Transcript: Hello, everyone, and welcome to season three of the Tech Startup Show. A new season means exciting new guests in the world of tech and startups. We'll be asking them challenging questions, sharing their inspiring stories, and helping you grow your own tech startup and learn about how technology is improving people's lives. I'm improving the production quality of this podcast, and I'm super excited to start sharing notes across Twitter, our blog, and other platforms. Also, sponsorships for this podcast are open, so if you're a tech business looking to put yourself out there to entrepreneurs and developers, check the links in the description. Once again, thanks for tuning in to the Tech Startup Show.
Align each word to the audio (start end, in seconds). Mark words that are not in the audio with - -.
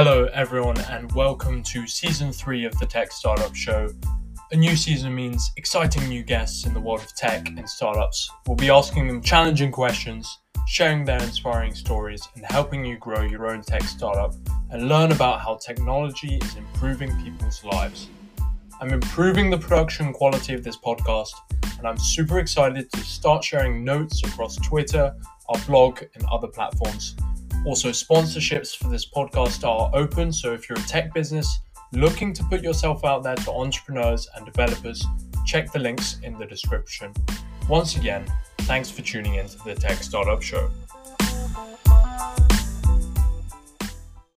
Hello, 0.00 0.28
everyone, 0.32 0.78
and 0.92 1.10
welcome 1.10 1.60
to 1.64 1.84
season 1.88 2.30
three 2.30 2.64
of 2.64 2.78
the 2.78 2.86
Tech 2.86 3.10
Startup 3.10 3.52
Show. 3.52 3.88
A 4.52 4.56
new 4.56 4.76
season 4.76 5.12
means 5.12 5.50
exciting 5.56 6.08
new 6.08 6.22
guests 6.22 6.66
in 6.66 6.72
the 6.72 6.78
world 6.78 7.00
of 7.00 7.12
tech 7.16 7.48
and 7.48 7.68
startups. 7.68 8.30
We'll 8.46 8.54
be 8.54 8.70
asking 8.70 9.08
them 9.08 9.20
challenging 9.20 9.72
questions, 9.72 10.38
sharing 10.68 11.04
their 11.04 11.20
inspiring 11.20 11.74
stories, 11.74 12.22
and 12.36 12.44
helping 12.44 12.84
you 12.84 12.96
grow 12.98 13.22
your 13.22 13.48
own 13.48 13.62
tech 13.62 13.82
startup 13.82 14.34
and 14.70 14.86
learn 14.86 15.10
about 15.10 15.40
how 15.40 15.56
technology 15.56 16.36
is 16.36 16.54
improving 16.54 17.10
people's 17.24 17.64
lives. 17.64 18.08
I'm 18.80 18.90
improving 18.90 19.50
the 19.50 19.58
production 19.58 20.12
quality 20.12 20.54
of 20.54 20.62
this 20.62 20.76
podcast, 20.76 21.32
and 21.76 21.88
I'm 21.88 21.98
super 21.98 22.38
excited 22.38 22.88
to 22.92 23.00
start 23.00 23.42
sharing 23.42 23.82
notes 23.82 24.22
across 24.22 24.54
Twitter, 24.58 25.12
our 25.48 25.58
blog, 25.66 26.02
and 26.14 26.24
other 26.30 26.46
platforms. 26.46 27.16
Also, 27.66 27.90
sponsorships 27.90 28.76
for 28.76 28.88
this 28.88 29.08
podcast 29.08 29.66
are 29.66 29.90
open, 29.94 30.32
so 30.32 30.52
if 30.52 30.68
you're 30.68 30.78
a 30.78 30.82
tech 30.82 31.12
business 31.12 31.60
looking 31.92 32.32
to 32.32 32.44
put 32.44 32.62
yourself 32.62 33.04
out 33.04 33.22
there 33.22 33.36
to 33.36 33.50
entrepreneurs 33.52 34.28
and 34.34 34.46
developers, 34.46 35.04
check 35.44 35.72
the 35.72 35.78
links 35.78 36.18
in 36.22 36.38
the 36.38 36.46
description. 36.46 37.12
Once 37.68 37.96
again, 37.96 38.24
thanks 38.60 38.90
for 38.90 39.02
tuning 39.02 39.34
in 39.34 39.46
to 39.48 39.58
the 39.64 39.74
Tech 39.74 40.02
Startup 40.02 40.40
Show. 40.40 40.70